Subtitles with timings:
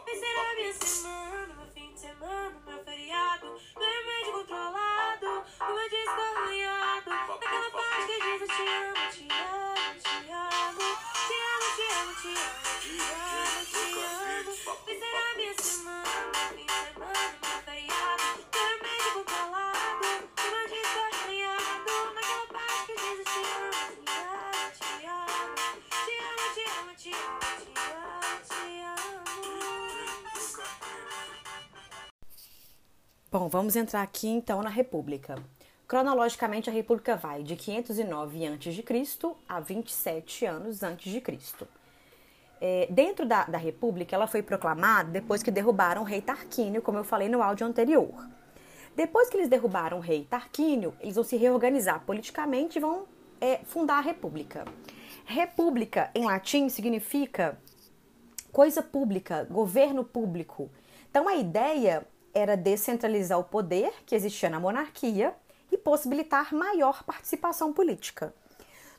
[0.00, 5.88] Vencer a minha semana, meu fim de semana, meu feriado, meu remédio controlado, o meu
[5.90, 10.80] disco arranhado, naquela parte que diz eu te amo, te amo, te amo,
[11.26, 15.12] te amo, te amo, te amo, te amo, te amo.
[15.12, 17.51] A minha semana, meu fim de semana,
[33.32, 35.36] Bom, vamos entrar aqui então na República.
[35.88, 38.84] Cronologicamente, a República vai de 509 a.C.
[39.48, 41.66] a 27 anos antes de Cristo.
[42.60, 46.98] É, dentro da, da República, ela foi proclamada depois que derrubaram o rei Tarquínio, como
[46.98, 48.28] eu falei no áudio anterior.
[48.94, 53.06] Depois que eles derrubaram o rei Tarquínio, eles vão se reorganizar politicamente e vão
[53.40, 54.66] é, fundar a República.
[55.24, 57.58] República, em latim, significa
[58.52, 60.70] coisa pública, governo público.
[61.10, 65.34] Então a ideia era descentralizar o poder que existia na monarquia
[65.70, 68.34] e possibilitar maior participação política.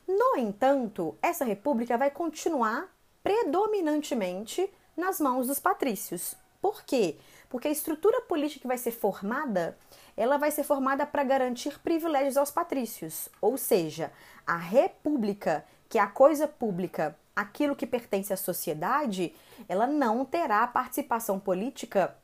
[0.06, 2.88] No entanto, essa república vai continuar
[3.22, 6.36] predominantemente nas mãos dos patrícios.
[6.60, 7.16] Por quê?
[7.48, 9.78] Porque a estrutura política que vai ser formada,
[10.16, 14.12] ela vai ser formada para garantir privilégios aos patrícios, ou seja,
[14.46, 19.34] a república, que é a coisa pública, aquilo que pertence à sociedade,
[19.68, 22.16] ela não terá participação política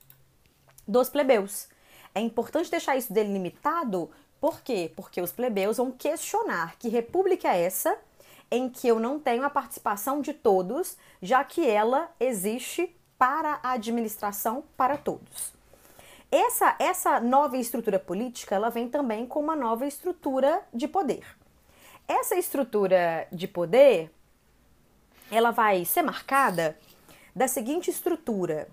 [0.87, 1.69] dos plebeus.
[2.15, 4.91] É importante deixar isso delimitado, por quê?
[4.97, 7.97] Porque os plebeus vão questionar que república é essa
[8.51, 13.73] em que eu não tenho a participação de todos, já que ela existe para a
[13.73, 15.53] administração para todos.
[16.33, 21.25] Essa, essa nova estrutura política, ela vem também com uma nova estrutura de poder.
[22.09, 24.11] Essa estrutura de poder,
[25.31, 26.79] ela vai ser marcada
[27.37, 28.69] da seguinte estrutura: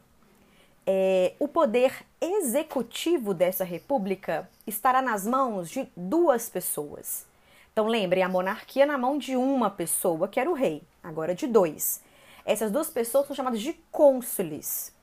[0.89, 7.25] é, o poder executivo dessa república estará nas mãos de duas pessoas.
[7.73, 11.45] Então lembrem, a monarquia na mão de uma pessoa, que era o rei, agora de
[11.45, 12.01] dois.
[12.45, 14.93] Essas duas pessoas são chamadas de cônsules.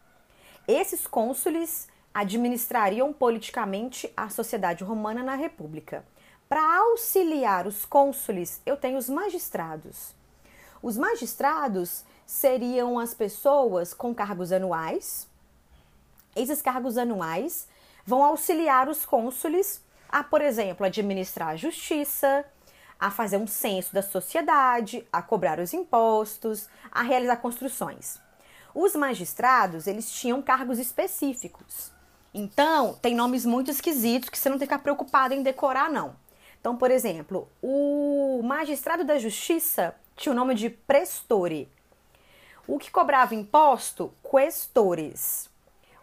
[0.66, 6.02] Esses cônsules administrariam politicamente a sociedade romana na república.
[6.48, 10.14] Para auxiliar os cônsules, eu tenho os magistrados.
[10.82, 15.28] Os magistrados seriam as pessoas com cargos anuais,
[16.36, 17.68] esses cargos anuais
[18.04, 22.44] vão auxiliar os cônsules a, por exemplo, administrar a justiça,
[23.00, 28.20] a fazer um censo da sociedade, a cobrar os impostos, a realizar construções.
[28.74, 31.92] Os magistrados, eles tinham cargos específicos.
[32.32, 36.16] Então, tem nomes muito esquisitos que você não tem que ficar preocupado em decorar, não.
[36.60, 41.68] Então, por exemplo, o magistrado da justiça tinha o nome de prestore.
[42.66, 45.50] O que cobrava imposto, questores.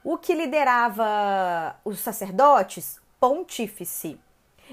[0.03, 4.19] O que liderava os sacerdotes, pontífice.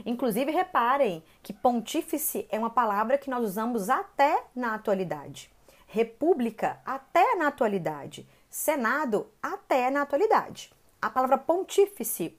[0.07, 5.51] Inclusive, reparem que pontífice é uma palavra que nós usamos até na atualidade.
[5.87, 8.27] República, até na atualidade.
[8.49, 10.73] Senado, até na atualidade.
[11.01, 12.35] A palavra pontífice,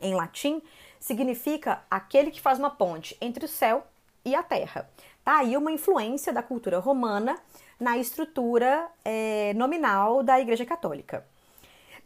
[0.00, 0.60] em latim,
[0.98, 3.86] significa aquele que faz uma ponte entre o céu
[4.24, 4.90] e a terra.
[5.22, 7.38] Tá aí uma influência da cultura romana
[7.78, 11.24] na estrutura é, nominal da Igreja Católica.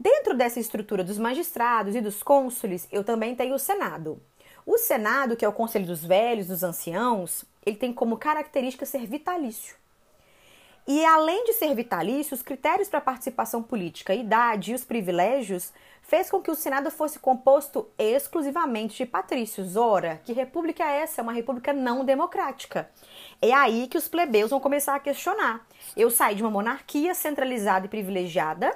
[0.02, 4.18] Dentro dessa estrutura dos magistrados e dos cônsules, eu também tenho o Senado.
[4.64, 9.06] O Senado, que é o Conselho dos Velhos, dos Anciãos, ele tem como característica ser
[9.06, 9.76] vitalício.
[10.88, 15.70] E além de ser vitalício, os critérios para participação política, a idade e os privilégios
[16.00, 19.76] fez com que o Senado fosse composto exclusivamente de patrícios.
[19.76, 21.20] Ora, que república é essa?
[21.20, 22.90] É uma república não democrática.
[23.42, 25.66] É aí que os plebeus vão começar a questionar.
[25.94, 28.74] Eu saí de uma monarquia centralizada e privilegiada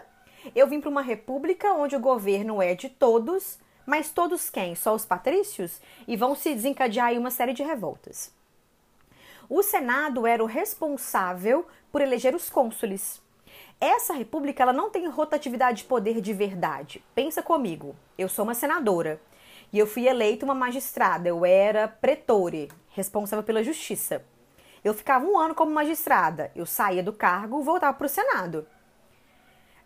[0.55, 4.75] eu vim para uma república onde o governo é de todos, mas todos quem?
[4.75, 5.81] Só os patrícios?
[6.09, 8.33] E vão se desencadear aí uma série de revoltas.
[9.49, 13.23] O Senado era o responsável por eleger os cônsules.
[13.81, 17.05] Essa república ela não tem rotatividade de poder de verdade.
[17.15, 19.21] Pensa comigo, eu sou uma senadora
[19.73, 24.25] e eu fui eleita uma magistrada, eu era pretore, responsável pela justiça.
[24.83, 28.67] Eu ficava um ano como magistrada, eu saía do cargo voltava para o Senado.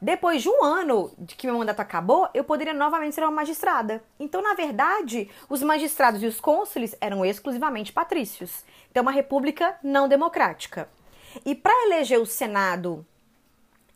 [0.01, 4.03] Depois de um ano de que meu mandato acabou, eu poderia novamente ser uma magistrada.
[4.19, 8.65] Então, na verdade, os magistrados e os cônsules eram exclusivamente patrícios.
[8.91, 10.89] Então, uma república não democrática.
[11.45, 13.05] E para eleger o Senado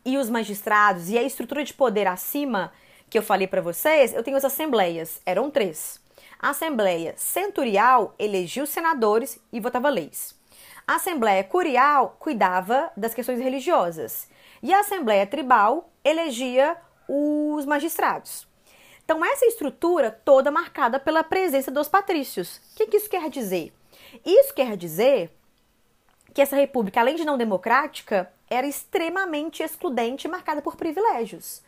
[0.03, 2.73] e os magistrados e a estrutura de poder acima
[3.09, 6.01] que eu falei para vocês, eu tenho as assembleias, eram três.
[6.37, 10.35] A Assembleia Centurial elegia os senadores e votava leis.
[10.85, 14.27] A Assembleia Curial cuidava das questões religiosas.
[14.61, 16.77] E a Assembleia Tribal elegia
[17.07, 18.47] os magistrados.
[19.03, 22.57] Então, essa estrutura toda marcada pela presença dos patrícios.
[22.57, 23.73] O que, que isso quer dizer?
[24.25, 25.31] Isso quer dizer
[26.33, 31.61] que essa república, além de não democrática, era extremamente excludente e marcada por privilégios.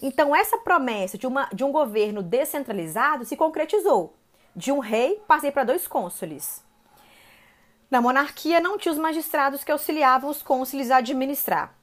[0.00, 4.14] Então, essa promessa de, uma, de um governo descentralizado se concretizou.
[4.54, 6.64] De um rei, passei para dois cônsules.
[7.90, 11.74] Na monarquia, não tinha os magistrados que auxiliavam os cônsules a administrar.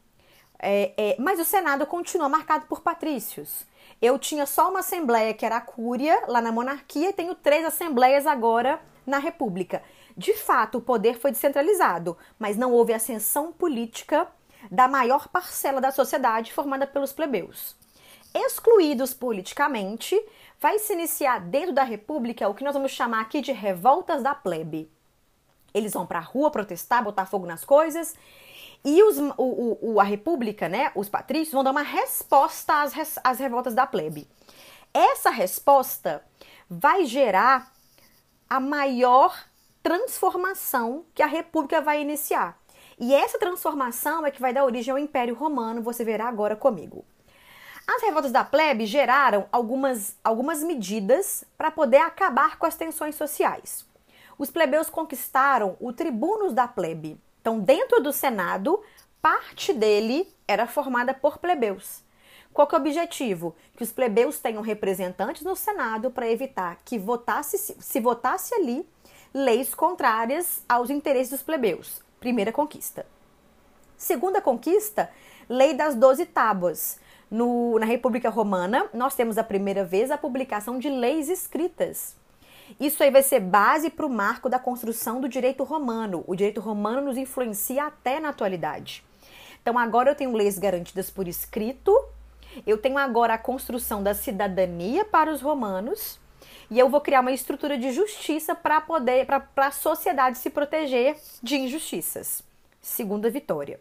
[0.59, 3.65] É, é, mas o Senado continua marcado por patrícios.
[4.01, 7.65] Eu tinha só uma assembleia, que era a Cúria, lá na monarquia, e tenho três
[7.65, 9.81] assembleias agora na República.
[10.15, 14.27] De fato, o poder foi descentralizado, mas não houve ascensão política
[14.71, 17.75] da maior parcela da sociedade formada pelos plebeus.
[18.33, 20.19] Excluídos politicamente,
[20.59, 24.36] vai se iniciar dentro da República o que nós vamos chamar aqui de revoltas da
[24.36, 24.92] plebe.
[25.74, 28.15] Eles vão para a rua protestar, botar fogo nas coisas,
[28.83, 33.39] e os, o, o, a República, né, os patrícios, vão dar uma resposta às, às
[33.39, 34.27] revoltas da plebe.
[34.94, 36.24] Essa resposta
[36.69, 37.71] vai gerar
[38.50, 39.38] a maior
[39.83, 42.57] transformação que a República vai iniciar.
[43.00, 47.06] E essa transformação é que vai dar origem ao Império Romano, você verá agora comigo.
[47.88, 53.85] As revoltas da plebe geraram algumas, algumas medidas para poder acabar com as tensões sociais.
[54.38, 57.18] Os plebeus conquistaram o tribunos da plebe.
[57.47, 58.83] Então, dentro do Senado,
[59.21, 62.03] parte dele era formada por plebeus.
[62.51, 63.55] Qual que é o objetivo?
[63.77, 68.85] Que os plebeus tenham representantes no Senado para evitar que votasse, se votasse ali
[69.33, 72.01] leis contrárias aos interesses dos plebeus.
[72.19, 73.05] Primeira conquista.
[73.95, 75.09] Segunda conquista,
[75.47, 76.99] lei das doze tábuas.
[77.31, 82.13] No, na República Romana, nós temos a primeira vez a publicação de leis escritas.
[82.80, 86.24] Isso aí vai ser base para o marco da construção do direito romano.
[86.28, 89.04] O direito romano nos influencia até na atualidade.
[89.62, 91.94] Então, agora eu tenho leis garantidas por escrito,
[92.66, 96.19] eu tenho agora a construção da cidadania para os romanos,
[96.69, 101.18] e eu vou criar uma estrutura de justiça para poder, para a sociedade se proteger
[101.42, 102.44] de injustiças.
[102.81, 103.80] Segunda vitória.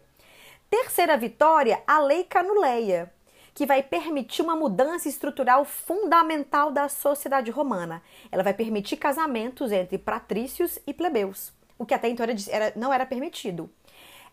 [0.69, 3.11] Terceira vitória, a lei canuleia
[3.57, 8.03] que vai permitir uma mudança estrutural fundamental da sociedade romana.
[8.31, 13.03] Ela vai permitir casamentos entre patrícios e plebeus, o que até então era, não era
[13.03, 13.67] permitido.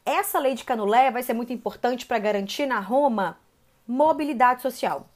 [0.04, 3.38] Essa lei de Canulé vai ser muito importante para garantir na Roma
[3.88, 5.08] mobilidade social.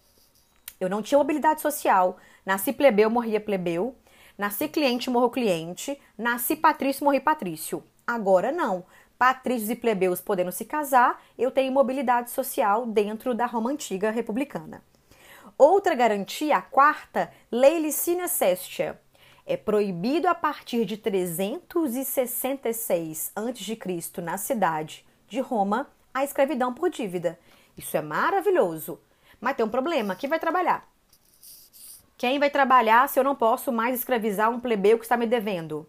[0.81, 2.16] Eu não tinha mobilidade social.
[2.46, 3.94] Nasci plebeu, morria plebeu.
[4.38, 6.00] Nasci cliente, morro cliente.
[6.16, 7.84] Nasci patrício, morri patrício.
[8.06, 8.87] Agora não
[9.18, 14.82] patrícios e plebeus podendo se casar, eu tenho mobilidade social dentro da Roma antiga republicana.
[15.58, 18.98] Outra garantia, a quarta, Lei Licínia Sestia.
[19.44, 24.22] É proibido a partir de 366 a.C.
[24.22, 27.36] na cidade de Roma a escravidão por dívida.
[27.76, 29.00] Isso é maravilhoso.
[29.40, 30.86] Mas tem um problema: quem vai trabalhar?
[32.16, 35.88] Quem vai trabalhar se eu não posso mais escravizar um plebeu que está me devendo?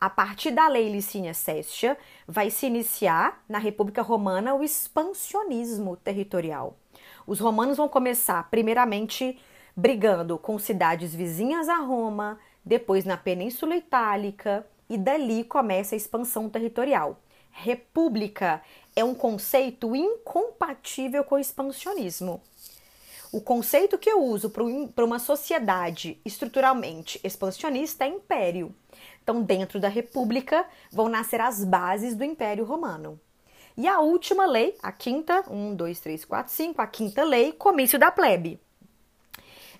[0.00, 6.76] A partir da lei Licínia Sestia, vai se iniciar na República Romana o expansionismo territorial.
[7.26, 9.38] Os romanos vão começar, primeiramente,
[9.76, 16.48] brigando com cidades vizinhas a Roma, depois na Península Itálica, e dali começa a expansão
[16.48, 17.20] territorial.
[17.50, 18.62] República
[18.96, 22.40] é um conceito incompatível com o expansionismo.
[23.32, 28.74] O conceito que eu uso para uma sociedade estruturalmente expansionista é império.
[29.30, 33.20] Então, dentro da República, vão nascer as bases do Império Romano.
[33.76, 37.96] E a última lei, a quinta, 1, 2, 3, 4, 5, a quinta lei, comício
[37.96, 38.60] da plebe.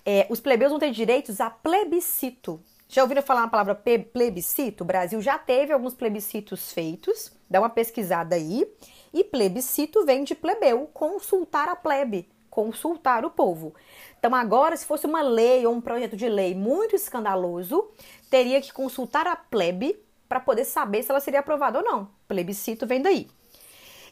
[0.05, 2.61] É, os plebeus vão ter direitos a plebiscito.
[2.87, 4.85] Já ouviram falar na palavra plebiscito?
[4.85, 8.65] O Brasil já teve alguns plebiscitos feitos, dá uma pesquisada aí.
[9.13, 13.73] E plebiscito vem de plebeu, consultar a plebe, consultar o povo.
[14.17, 17.89] Então, agora, se fosse uma lei ou um projeto de lei muito escandaloso,
[18.31, 22.09] teria que consultar a plebe para poder saber se ela seria aprovada ou não.
[22.27, 23.27] Plebiscito vem daí.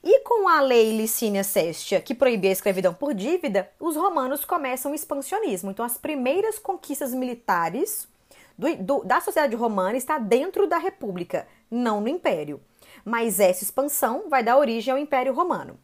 [0.03, 4.91] E com a lei Licínia Sestia, que proibia a escravidão por dívida, os romanos começam
[4.91, 5.71] o expansionismo.
[5.71, 8.07] Então, as primeiras conquistas militares
[8.57, 12.61] do, do, da sociedade romana está dentro da república, não no império.
[13.05, 15.79] Mas essa expansão vai dar origem ao Império Romano.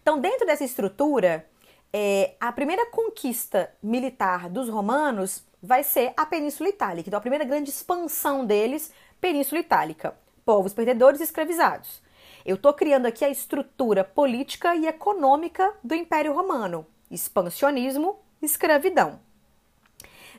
[0.00, 1.46] Então, dentro dessa estrutura,
[1.92, 7.08] é, a primeira conquista militar dos romanos vai ser a Península Itálica.
[7.08, 10.16] Então, a primeira grande expansão deles, Península Itálica.
[10.44, 12.02] Povos perdedores e escravizados.
[12.44, 19.20] Eu estou criando aqui a estrutura política e econômica do Império Romano: expansionismo, escravidão.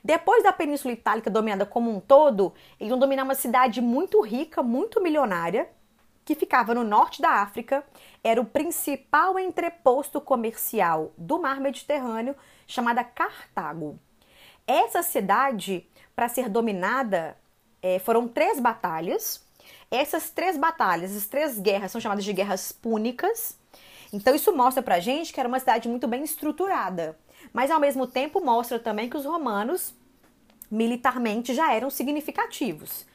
[0.04, 4.64] Depois da Península Itálica dominada como um todo, eles vão dominar uma cidade muito rica,
[4.64, 5.70] muito milionária,
[6.24, 7.84] que ficava no norte da África,
[8.24, 12.36] era o principal entreposto comercial do mar Mediterrâneo,
[12.66, 14.00] chamada Cartago.
[14.70, 15.84] Essa cidade,
[16.16, 17.36] para ser dominada,
[17.82, 19.44] é, foram três batalhas.
[19.90, 23.58] Essas três batalhas, essas três guerras são chamadas de guerras púnicas.
[24.14, 27.18] Então isso mostra pra gente que era uma cidade muito bem estruturada,
[27.52, 29.92] mas ao mesmo tempo mostra também que os romanos
[30.70, 33.08] militarmente já eram significativos.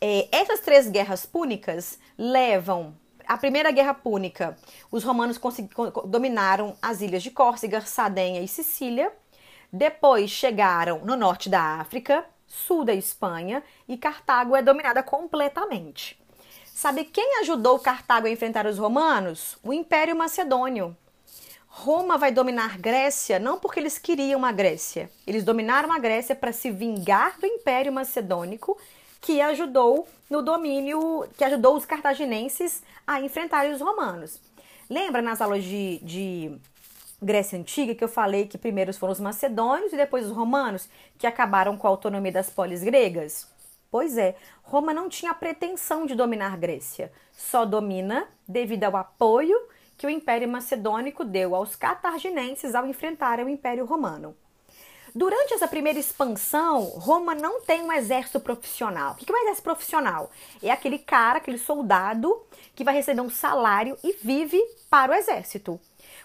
[0.00, 2.92] É, essas três guerras púnicas levam
[3.24, 4.56] a primeira guerra púnica,
[4.90, 5.38] os romanos
[6.06, 9.12] dominaram as ilhas de Córcega, Sardenha e Sicília.
[9.72, 16.18] Depois chegaram no norte da África, sul da Espanha e Cartago é dominada completamente.
[16.64, 19.58] Sabe quem ajudou Cartago a enfrentar os romanos?
[19.62, 20.96] O Império Macedônio.
[21.66, 25.10] Roma vai dominar Grécia não porque eles queriam a Grécia.
[25.26, 28.78] Eles dominaram a Grécia para se vingar do Império Macedônico
[29.20, 34.40] que ajudou no domínio, que ajudou os cartaginenses a enfrentarem os romanos.
[34.88, 36.58] Lembra nas aulas de, de
[37.20, 41.26] Grécia Antiga que eu falei que primeiro foram os macedônios e depois os romanos que
[41.26, 43.48] acabaram com a autonomia das polis gregas?
[43.90, 49.56] Pois é, Roma não tinha pretensão de dominar Grécia, só domina devido ao apoio
[49.96, 54.36] que o Império Macedônico deu aos cartaginenses ao enfrentarem o Império Romano.
[55.12, 59.14] Durante essa primeira expansão, Roma não tem um exército profissional.
[59.14, 60.30] O que é um exército profissional?
[60.62, 62.40] É aquele cara, aquele soldado
[62.76, 65.80] que vai receber um salário e vive para o exército.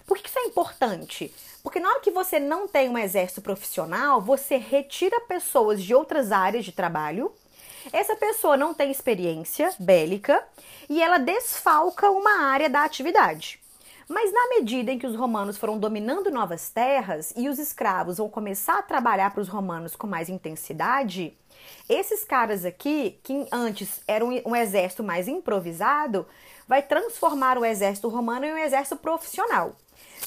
[0.06, 1.32] Por que isso é importante?
[1.62, 6.30] Porque na hora que você não tem um exército profissional, você retira pessoas de outras
[6.30, 7.32] áreas de trabalho.
[7.92, 10.42] Essa pessoa não tem experiência bélica
[10.88, 13.60] e ela desfalca uma área da atividade.
[14.06, 18.28] Mas na medida em que os romanos foram dominando novas terras e os escravos vão
[18.28, 21.34] começar a trabalhar para os romanos com mais intensidade,
[21.88, 26.26] esses caras aqui, que antes eram um exército mais improvisado,
[26.66, 29.76] vai transformar o exército romano em um exército profissional.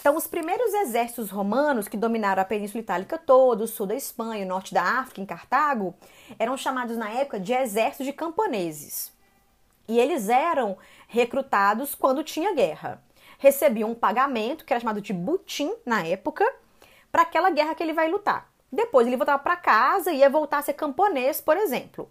[0.08, 4.46] Então, os primeiros exércitos romanos que dominaram a Península Itálica toda, o sul da Espanha,
[4.46, 5.94] o norte da África, em Cartago,
[6.40, 9.12] eram chamados na época de exércitos de camponeses.
[9.86, 10.78] E eles eram
[11.10, 13.04] recrutados quando tinha guerra
[13.38, 16.46] recebia um pagamento, que era chamado de butim na época,
[17.12, 18.50] para aquela guerra que ele vai lutar.
[18.72, 22.10] Depois ele voltava para casa e ia voltar a ser camponês, por exemplo.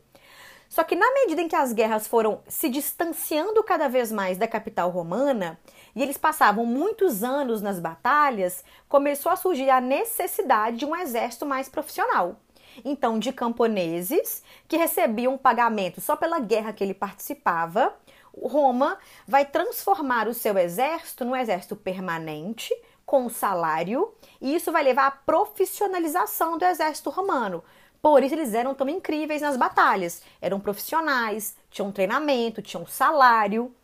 [0.68, 4.46] Só que na medida em que as guerras foram se distanciando cada vez mais da
[4.46, 5.58] capital romana
[5.96, 11.46] e eles passavam muitos anos nas batalhas, começou a surgir a necessidade de um exército
[11.46, 12.36] mais profissional.
[12.84, 17.96] Então, de camponeses que recebiam pagamento só pela guerra que ele participava
[18.44, 22.74] Roma vai transformar o seu exército num exército permanente,
[23.06, 27.62] com salário, e isso vai levar à profissionalização do exército romano.
[28.02, 30.22] Por isso eles eram tão incríveis nas batalhas.
[30.40, 33.74] Eram profissionais, tinham treinamento, tinham salário,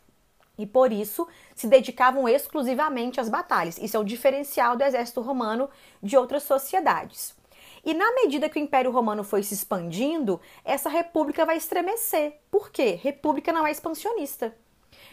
[0.57, 3.77] e por isso se dedicavam exclusivamente às batalhas.
[3.77, 5.69] Isso é o diferencial do exército romano
[6.01, 7.35] de outras sociedades.
[7.85, 12.39] E na medida que o Império Romano foi se expandindo, essa república vai estremecer.
[12.49, 12.97] Por quê?
[13.01, 14.55] República não é expansionista.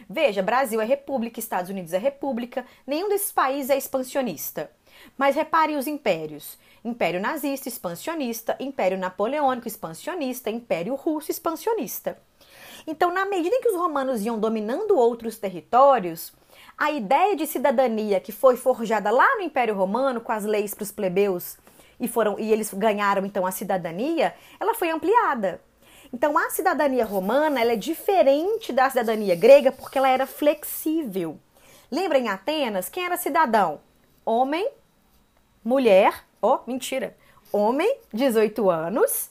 [0.09, 4.71] Veja, Brasil é república, Estados Unidos é república, nenhum desses países é expansionista.
[5.17, 12.17] Mas repare os impérios: Império nazista, expansionista, Império napoleônico, expansionista, Império russo, expansionista.
[12.85, 16.33] Então, na medida em que os romanos iam dominando outros territórios,
[16.77, 20.83] a ideia de cidadania que foi forjada lá no Império Romano com as leis para
[20.83, 21.57] os plebeus
[21.99, 25.61] e foram e eles ganharam então a cidadania, ela foi ampliada.
[26.11, 31.39] Então a cidadania romana ela é diferente da cidadania grega porque ela era flexível.
[31.91, 33.79] Lembra em Atenas quem era cidadão?
[34.25, 34.67] Homem,
[35.63, 37.15] mulher, ó, oh, mentira,
[37.51, 39.29] homem, 18 anos,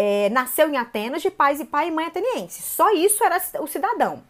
[0.00, 2.64] é, nasceu em Atenas de pais e pai e mãe atenienses.
[2.64, 4.22] Só isso era o cidadão.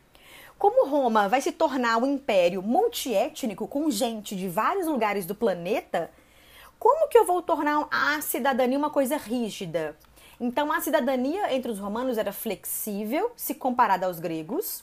[0.58, 6.10] Como Roma vai se tornar um império multiétnico com gente de vários lugares do planeta,
[6.78, 9.94] como que eu vou tornar a cidadania uma coisa rígida?
[10.40, 14.82] Então, a cidadania entre os romanos era flexível, se comparada aos gregos,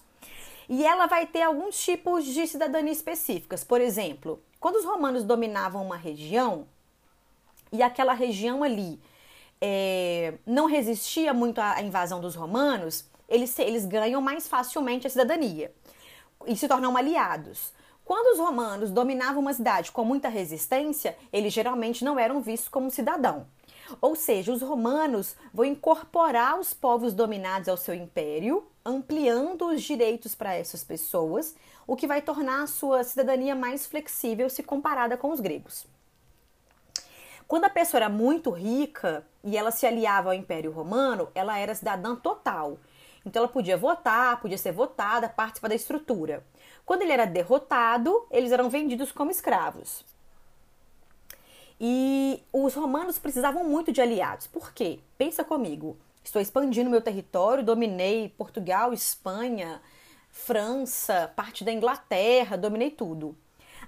[0.70, 3.64] e ela vai ter alguns tipos de cidadania específicas.
[3.64, 6.68] Por exemplo, quando os romanos dominavam uma região
[7.72, 9.00] e aquela região ali
[9.62, 15.72] é, não resistia muito à invasão dos romanos, eles, eles ganham mais facilmente a cidadania
[16.46, 17.74] e se tornam aliados.
[18.04, 22.92] Quando os romanos dominavam uma cidade com muita resistência, eles geralmente não eram vistos como
[22.92, 23.48] cidadão.
[24.00, 30.36] Ou seja, os romanos vão incorporar os povos dominados ao seu império, ampliando os direitos
[30.36, 31.56] para essas pessoas,
[31.88, 35.88] o que vai tornar a sua cidadania mais flexível se comparada com os gregos.
[37.48, 41.76] Quando a pessoa era muito rica e ela se aliava ao Império Romano, ela era
[41.76, 42.80] cidadã total.
[43.26, 46.44] Então ela podia votar, podia ser votada, participar da estrutura.
[46.86, 50.06] Quando ele era derrotado, eles eram vendidos como escravos.
[51.80, 54.48] E os romanos precisavam muito de aliados.
[54.48, 55.00] Por quê?
[55.18, 55.98] Pensa comigo.
[56.24, 59.82] Estou expandindo meu território, dominei Portugal, Espanha,
[60.32, 63.36] França, parte da Inglaterra, dominei tudo.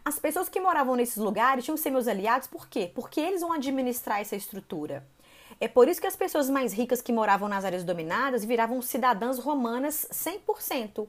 [0.03, 2.91] As pessoas que moravam nesses lugares tinham que ser meus aliados, por quê?
[2.93, 5.05] Porque eles vão administrar essa estrutura.
[5.59, 9.39] É por isso que as pessoas mais ricas que moravam nas áreas dominadas viravam cidadãs
[9.39, 11.07] romanas 100%.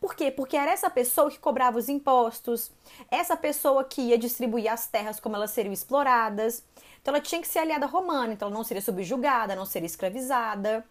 [0.00, 0.30] Por quê?
[0.30, 2.70] Porque era essa pessoa que cobrava os impostos,
[3.10, 6.64] essa pessoa que ia distribuir as terras como elas seriam exploradas.
[7.02, 10.84] Então ela tinha que ser aliada romana, então ela não seria subjugada, não seria escravizada.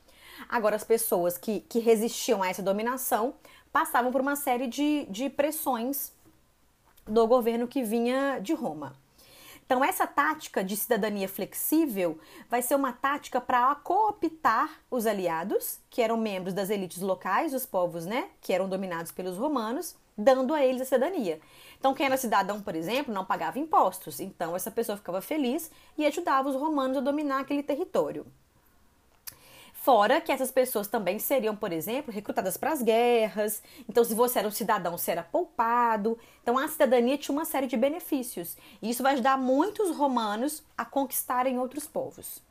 [0.47, 3.33] Agora, as pessoas que, que resistiam a essa dominação
[3.71, 6.11] passavam por uma série de, de pressões
[7.09, 8.95] do governo que vinha de Roma.
[9.65, 12.17] Então, essa tática de cidadania flexível
[12.49, 17.67] vai ser uma tática para cooptar os aliados, que eram membros das elites locais, os
[17.67, 21.39] povos, né, que eram dominados pelos romanos, dando a eles a cidadania.
[21.77, 24.19] Então, quem era cidadão, por exemplo, não pagava impostos.
[24.19, 28.25] Então, essa pessoa ficava feliz e ajudava os romanos a dominar aquele território.
[29.81, 33.63] Fora que essas pessoas também seriam, por exemplo, recrutadas para as guerras.
[33.87, 36.19] Então, se você era um cidadão, você era poupado.
[36.43, 38.57] Então, a cidadania tinha uma série de benefícios.
[38.81, 42.43] E isso vai ajudar muitos romanos a conquistarem outros povos.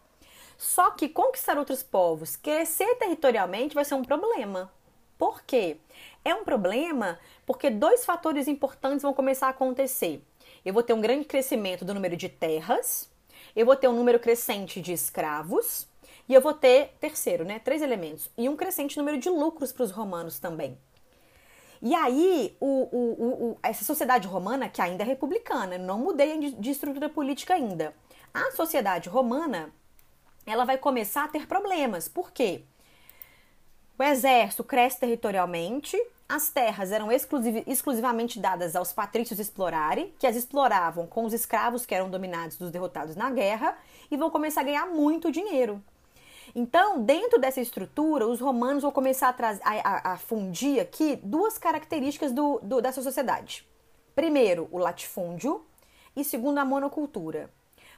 [0.57, 4.73] Só que conquistar outros povos, crescer territorialmente, vai ser um problema.
[5.19, 5.77] Por quê?
[6.25, 10.25] É um problema porque dois fatores importantes vão começar a acontecer.
[10.65, 13.11] Eu vou ter um grande crescimento do número de terras,
[13.55, 15.87] eu vou ter um número crescente de escravos
[16.29, 19.85] e eu vou ter, terceiro, né, três elementos, e um crescente número de lucros para
[19.85, 20.79] os romanos também.
[21.81, 26.71] E aí, o, o, o, essa sociedade romana, que ainda é republicana, não mudei de,
[26.71, 27.95] estrutura política ainda.
[28.35, 29.73] A sociedade romana,
[30.45, 32.09] ela vai começar a ter problemas.
[32.09, 32.63] Por quê?
[33.99, 35.97] O exército cresce territorialmente,
[36.29, 41.87] as terras eram exclusiv exclusivamente dadas aos patrícios explorarem, que as exploravam com os escravos
[41.87, 43.79] que eram dominados dos derrotados na guerra,
[44.11, 45.83] e vão começar a ganhar muito dinheiro.
[46.55, 52.33] Então, dentro dessa estrutura, os romanos vão começar a, a, a fundir aqui duas características
[52.33, 53.67] do, do, dessa sociedade.
[54.15, 55.65] Primeiro, o latifúndio
[56.17, 57.51] e segundo, a monocultura.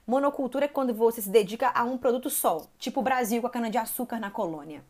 [0.06, 3.50] Monocultura é quando você se dedica a um produto só, tipo o Brasil com a
[3.50, 4.84] cana-de-açúcar na colônia.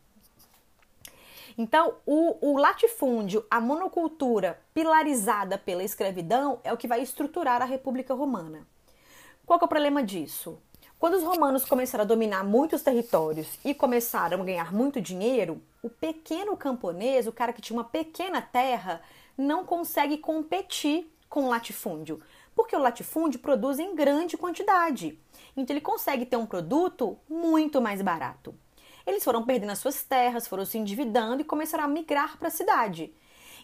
[1.59, 7.67] Então, o, o, latifúndio, a monocultura pilarizada pela escravidão, é o que vai estruturar a
[7.67, 8.67] República Romana.
[9.45, 10.59] Qual é o problema disso?
[11.01, 15.89] Quando os romanos começaram a dominar muitos territórios e começaram a ganhar muito dinheiro, o
[15.89, 19.01] pequeno camponês, o cara que tinha uma pequena terra,
[19.35, 22.21] não consegue competir com o latifúndio,
[22.55, 25.19] porque o latifúndio produz em grande quantidade.
[25.57, 28.55] Então ele consegue ter um produto muito mais barato.
[29.07, 32.51] Eles foram perdendo as suas terras, foram se endividando e começaram a migrar para a
[32.51, 33.11] cidade.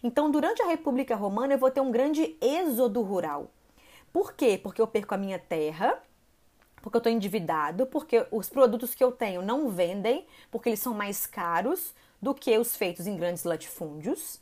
[0.03, 3.51] Então, durante a República Romana, eu vou ter um grande êxodo rural.
[4.11, 4.59] Por quê?
[4.62, 6.01] Porque eu perco a minha terra,
[6.87, 10.94] porque eu estou endividado, porque os produtos que eu tenho não vendem, porque eles são
[10.94, 14.38] mais caros do que os feitos em grandes latifúndios,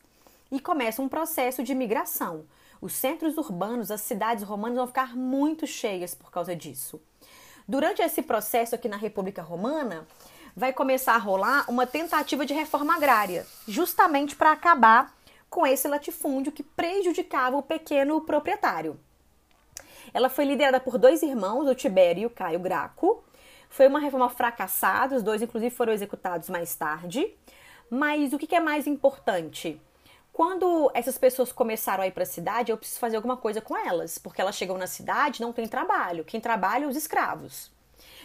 [0.52, 2.44] e começa um processo de migração.
[2.82, 7.00] Os centros urbanos, as cidades romanas vão ficar muito cheias por causa disso.
[7.66, 10.06] Durante esse processo aqui na República Romana,
[10.54, 15.16] vai começar a rolar uma tentativa de reforma agrária, justamente para acabar
[15.48, 19.00] com esse latifúndio que prejudicava o pequeno proprietário.
[20.14, 23.24] Ela foi liderada por dois irmãos, o Tibério e o Caio Graco.
[23.68, 27.34] Foi uma reforma fracassada, os dois, inclusive, foram executados mais tarde.
[27.90, 29.80] Mas o que é mais importante?
[30.32, 33.76] Quando essas pessoas começaram a ir para a cidade, eu preciso fazer alguma coisa com
[33.76, 36.24] elas, porque elas chegam na cidade não tem trabalho.
[36.24, 37.72] Quem trabalha é os escravos.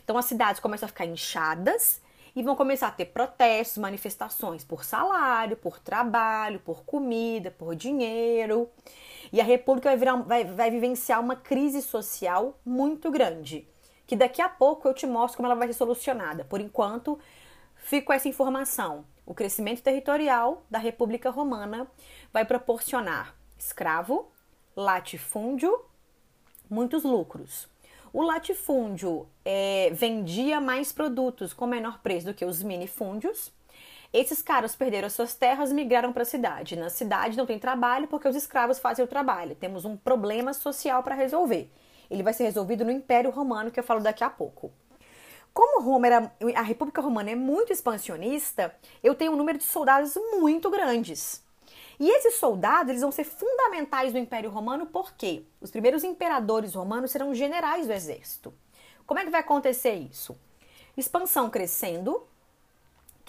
[0.03, 2.01] Então as cidades começam a ficar inchadas
[2.39, 8.69] e vão começar a ter protestos, manifestações por salário, por trabalho, por comida, por dinheiro.
[9.29, 13.67] E a República vai, virar, vai, vai vivenciar uma crise social muito grande,
[14.07, 16.45] que daqui a pouco eu te mostro como ela vai ser solucionada.
[16.45, 17.19] Por enquanto,
[17.75, 19.03] fico essa informação.
[19.25, 21.91] O crescimento territorial da República Romana
[22.31, 24.31] vai proporcionar escravo,
[24.77, 25.77] latifúndio,
[26.69, 27.67] muitos lucros.
[28.11, 33.51] O latifúndio é, vendia mais produtos com menor preço do que os minifúndios,
[34.11, 36.75] esses caras perderam suas terras e migraram para a cidade.
[36.75, 39.55] Na cidade não tem trabalho porque os escravos fazem o trabalho.
[39.55, 41.71] Temos um problema social para resolver.
[42.09, 44.71] Ele vai ser resolvido no Império Romano, que eu falo daqui a pouco.
[45.53, 50.15] Como Roma era, a República Romana é muito expansionista, eu tenho um número de soldados
[50.39, 51.43] muito grandes.
[51.99, 57.11] E esses soldados eles vão ser fundamentais no Império Romano porque os primeiros imperadores romanos
[57.11, 58.53] serão generais do exército.
[59.05, 60.39] Como é que vai acontecer isso?
[60.95, 62.25] Expansão crescendo,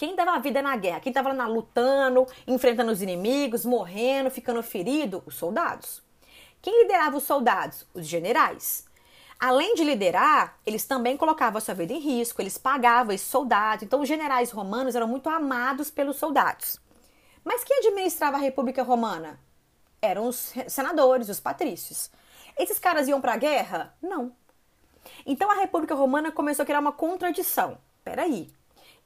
[0.01, 1.01] Quem dava vida na guerra?
[1.01, 5.23] Quem estava lá lutando, enfrentando os inimigos, morrendo, ficando ferido?
[5.27, 6.03] Os soldados.
[6.63, 7.87] Quem liderava os soldados?
[7.93, 8.87] Os generais.
[9.39, 13.83] Além de liderar, eles também colocavam a sua vida em risco, eles pagavam esses soldados.
[13.83, 16.81] Então, os generais romanos eram muito amados pelos soldados.
[17.45, 19.39] Mas quem administrava a República Romana?
[20.01, 22.11] Eram os senadores, os patrícios.
[22.59, 23.95] Esses caras iam para a guerra?
[24.01, 24.33] Não.
[25.27, 27.77] Então, a República Romana começou a criar uma contradição.
[28.03, 28.51] Peraí,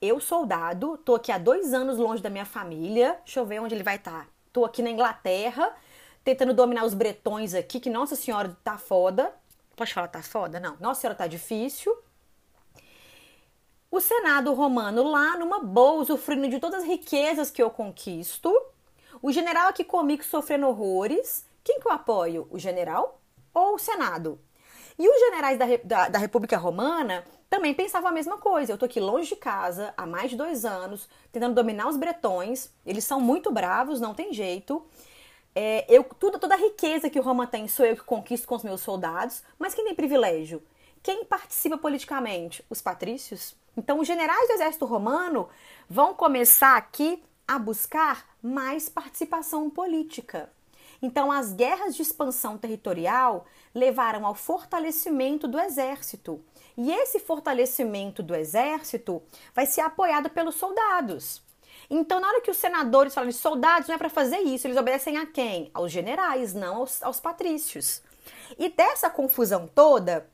[0.01, 3.19] eu, soldado, tô aqui há dois anos longe da minha família.
[3.25, 4.25] Deixa eu ver onde ele vai estar.
[4.25, 4.29] Tá.
[4.53, 5.75] Tô aqui na Inglaterra,
[6.23, 9.35] tentando dominar os bretões aqui, que, nossa senhora, tá foda.
[9.75, 10.61] Pode falar tá foda?
[10.61, 10.77] Não.
[10.79, 11.93] Nossa senhora, tá difícil.
[13.91, 18.53] O Senado romano lá numa boa, usufruindo de todas as riquezas que eu conquisto.
[19.25, 21.47] O general aqui comigo sofrendo horrores.
[21.65, 22.47] Quem que eu apoio?
[22.51, 23.23] O general
[23.55, 24.39] ou o Senado?
[24.99, 28.71] E os generais da, da, da República Romana também pensavam a mesma coisa.
[28.71, 32.69] Eu tô aqui longe de casa há mais de dois anos, tentando dominar os bretões.
[32.85, 34.85] Eles são muito bravos, não tem jeito.
[35.55, 38.63] É, eu, tudo, toda a riqueza que Roma tem sou eu que conquisto com os
[38.63, 40.63] meus soldados, mas quem tem privilégio?
[41.03, 42.63] Quem participa politicamente?
[42.69, 43.57] Os patrícios.
[43.75, 45.49] Então, os generais do exército romano
[45.89, 50.51] vão começar aqui a buscar mais participação política.
[51.03, 56.43] Então, as guerras de expansão territorial levaram ao fortalecimento do exército.
[56.77, 59.23] E esse fortalecimento do exército
[59.55, 61.43] vai ser apoiado pelos soldados.
[61.91, 64.79] Então, na hora que os senadores falam de soldados, não é para fazer isso, eles
[64.79, 65.71] obedecem a quem?
[65.75, 68.03] Aos generais, não aos, aos patrícios.
[68.59, 70.27] E dessa confusão toda,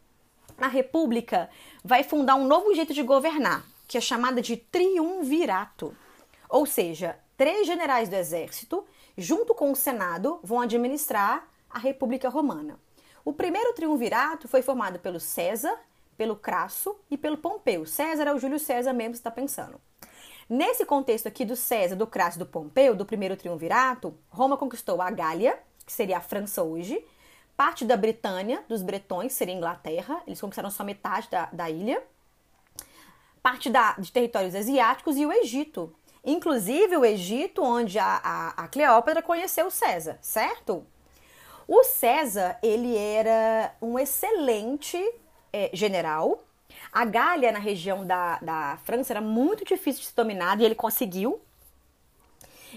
[0.58, 1.50] a República
[1.84, 5.96] vai fundar um novo jeito de governar, que é chamada de triunvirato.
[6.50, 8.84] Ou seja, três generais do exército,
[9.16, 12.78] junto com o Senado, vão administrar a República Romana.
[13.24, 15.78] O primeiro triunvirato foi formado pelo César,
[16.16, 17.86] pelo Crasso e pelo Pompeu.
[17.86, 19.80] César é o Júlio César mesmo, está pensando.
[20.48, 25.08] Nesse contexto aqui do César, do Crasso do Pompeu, do primeiro triunvirato, Roma conquistou a
[25.08, 27.02] Gália, que seria a França hoje,
[27.56, 32.02] parte da Britânia, dos bretões, seria a Inglaterra, eles conquistaram só metade da, da ilha,
[33.42, 35.94] parte da, de territórios asiáticos e o Egito.
[36.24, 40.84] Inclusive o Egito, onde a, a, a Cleópatra conheceu o César, certo?
[41.66, 44.98] O César, ele era um excelente
[45.52, 46.42] é, general,
[46.92, 50.74] a Gália, na região da, da França, era muito difícil de ser dominada e ele
[50.74, 51.40] conseguiu.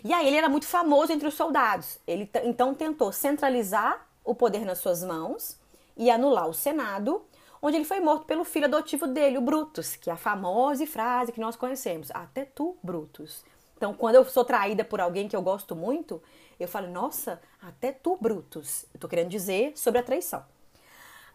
[0.03, 1.99] E aí ele era muito famoso entre os soldados.
[2.05, 5.57] Ele então tentou centralizar o poder nas suas mãos
[5.97, 7.23] e anular o Senado,
[7.63, 11.31] onde ele foi morto pelo filho adotivo dele, o Brutus, que é a famosa frase
[11.31, 13.43] que nós conhecemos: Até tu, Brutus.
[13.77, 16.21] Então, quando eu sou traída por alguém que eu gosto muito,
[16.59, 18.85] eu falo: Nossa, até tu, Brutus.
[18.93, 20.45] Eu tô querendo dizer sobre a traição.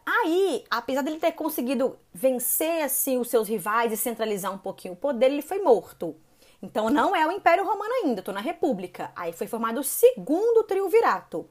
[0.07, 4.97] Aí, apesar dele ter conseguido vencer assim os seus rivais e centralizar um pouquinho o
[4.97, 6.17] poder, ele foi morto.
[6.63, 9.13] Então não é o Império Romano ainda, estou na República.
[9.15, 11.49] Aí foi formado o segundo triunvirato.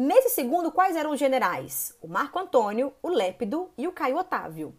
[0.00, 1.92] Nesse segundo, quais eram os generais?
[2.00, 4.72] O Marco Antônio, o Lépido e o Caio Otávio.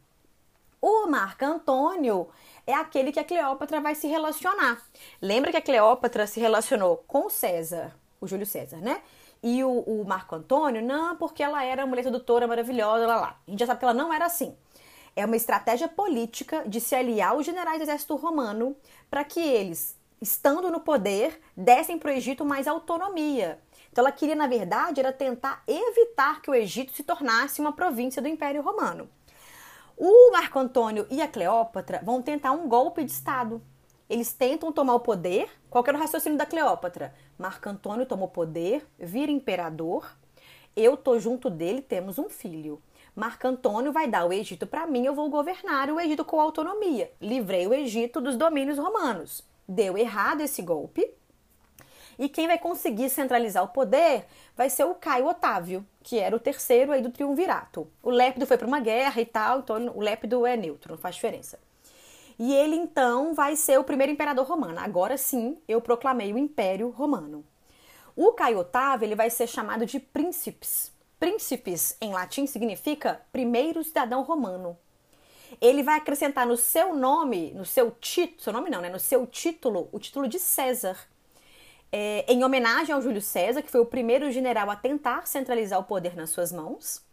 [0.82, 2.30] O Marco Antônio
[2.66, 4.82] é aquele que a Cleópatra vai se relacionar.
[5.22, 9.02] Lembra que a Cleópatra se relacionou com César, o Júlio César, né?
[9.44, 13.42] E o, o Marco Antônio, não, porque ela era mulher sedutora maravilhosa, lá lá.
[13.46, 14.56] A gente já sabe que ela não era assim.
[15.18, 18.74] É uma estratégia política de se aliar aos generais do exército romano
[19.12, 23.60] para que eles, estando no poder, dessem para o Egito mais autonomia.
[23.92, 28.22] Então ela queria, na verdade, era tentar evitar que o Egito se tornasse uma província
[28.22, 29.10] do Império Romano.
[29.98, 33.62] O Marco Antônio e a Cleópatra vão tentar um golpe de Estado.
[34.10, 35.50] Eles tentam tomar o poder.
[35.70, 37.14] Qual era o raciocínio da Cleópatra?
[37.38, 40.10] Marco Antônio tomou poder, vira imperador.
[40.76, 42.82] Eu tô junto dele, temos um filho.
[43.16, 47.12] Marco Antônio vai dar o Egito para mim, eu vou governar o Egito com autonomia.
[47.20, 49.44] Livrei o Egito dos domínios romanos.
[49.68, 51.12] Deu errado esse golpe.
[52.20, 56.40] E quem vai conseguir centralizar o poder vai ser o Caio Otávio, que era o
[56.40, 57.88] terceiro aí do triunvirato.
[58.04, 61.16] O Lépido foi para uma guerra e tal, então o Lépido é neutro, não faz
[61.16, 61.58] diferença.
[62.38, 64.80] E ele então vai ser o primeiro imperador romano.
[64.80, 67.46] Agora sim, eu proclamei o Império Romano.
[68.18, 70.92] O Caio Otávio ele vai ser chamado de príncipes.
[71.18, 74.78] Príncipes em latim significa primeiro cidadão romano.
[75.62, 78.90] Ele vai acrescentar no seu nome, no seu título, seu nome não, né?
[78.90, 80.98] No seu título, o título de César.
[81.92, 85.84] É, em homenagem ao Júlio César, que foi o primeiro general a tentar centralizar o
[85.84, 87.04] poder nas suas mãos.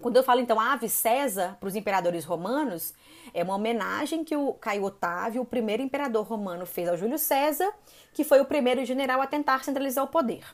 [0.00, 2.92] Quando eu falo então Ave César para os imperadores romanos,
[3.32, 7.72] é uma homenagem que o Caio Otávio, o primeiro imperador romano, fez ao Júlio César,
[8.12, 10.44] que foi o primeiro general a tentar centralizar o poder.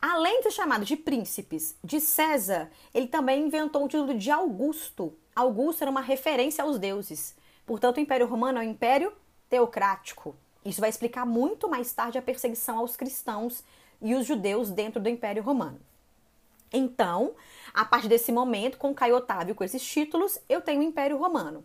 [0.00, 5.16] Além ser chamado de príncipes de César, ele também inventou o título de Augusto.
[5.36, 7.34] Augusto era uma referência aos deuses.
[7.66, 9.12] Portanto, o Império Romano é o Império
[9.48, 10.36] teocrático.
[10.64, 13.62] Isso vai explicar muito mais tarde a perseguição aos cristãos
[14.00, 15.80] e os judeus dentro do Império Romano.
[16.72, 17.32] Então,
[17.72, 21.64] a partir desse momento, com Caio Otávio com esses títulos, eu tenho o Império Romano.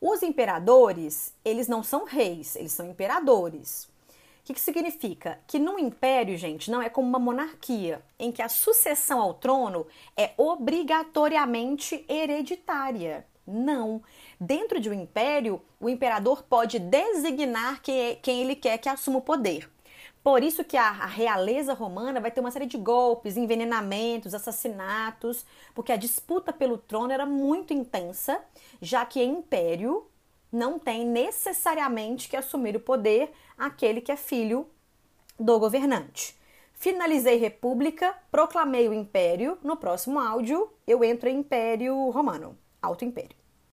[0.00, 3.84] Os imperadores, eles não são reis, eles são imperadores.
[3.84, 5.40] O que, que significa?
[5.46, 9.86] Que no império, gente, não é como uma monarquia, em que a sucessão ao trono
[10.16, 13.26] é obrigatoriamente hereditária.
[13.46, 14.02] Não.
[14.40, 19.22] Dentro de um império, o imperador pode designar quem, quem ele quer que assuma o
[19.22, 19.70] poder.
[20.26, 25.46] Por isso que a, a, realeza romana vai ter uma série de golpes, envenenamentos, assassinatos,
[25.72, 28.42] porque a disputa pelo trono era muito intensa,
[28.82, 30.04] já que império
[30.50, 34.68] não tem necessariamente que assumir o poder aquele que é filho
[35.38, 36.36] do governante.
[36.72, 39.56] Finalizei república, proclamei o império.
[39.62, 43.36] No próximo áudio eu entro em império romano, alto império.